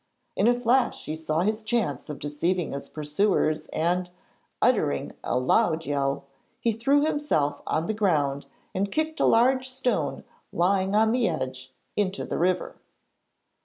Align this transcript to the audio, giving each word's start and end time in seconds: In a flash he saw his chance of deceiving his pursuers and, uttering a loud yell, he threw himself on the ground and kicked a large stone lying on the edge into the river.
In 0.35 0.47
a 0.47 0.59
flash 0.59 1.05
he 1.05 1.15
saw 1.15 1.41
his 1.41 1.61
chance 1.61 2.09
of 2.09 2.17
deceiving 2.17 2.71
his 2.73 2.89
pursuers 2.89 3.67
and, 3.67 4.09
uttering 4.59 5.11
a 5.23 5.37
loud 5.37 5.85
yell, 5.85 6.25
he 6.59 6.71
threw 6.71 7.05
himself 7.05 7.61
on 7.67 7.85
the 7.85 7.93
ground 7.93 8.47
and 8.73 8.91
kicked 8.91 9.19
a 9.19 9.25
large 9.25 9.69
stone 9.69 10.23
lying 10.51 10.95
on 10.95 11.11
the 11.11 11.27
edge 11.29 11.71
into 11.95 12.25
the 12.25 12.39
river. 12.39 12.77